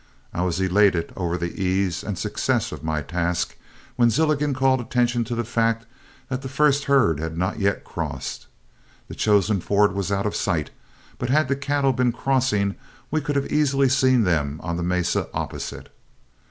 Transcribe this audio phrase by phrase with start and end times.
[0.33, 3.55] I was elated over the ease and success of my task,
[3.97, 5.85] when Zilligan called attention to the fact
[6.27, 8.47] that the first herd had not yet crossed.
[9.09, 10.71] The chosen ford was out of sight,
[11.19, 12.77] but had the cattle been crossing,
[13.11, 15.93] we could have easily seen them on the mesa opposite.